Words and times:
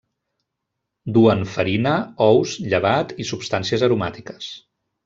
Duen 1.17 1.45
farina, 1.57 1.93
ous, 2.31 2.57
llevat 2.73 3.17
i 3.27 3.31
substàncies 3.35 3.89
aromàtiques. 3.91 4.55